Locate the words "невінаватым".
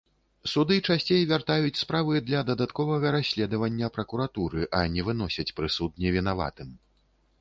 6.07-6.69